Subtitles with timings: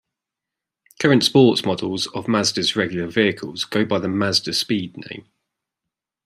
[0.99, 5.27] Current sports models of Mazda's regular vehicles go by the Mazdaspeed name.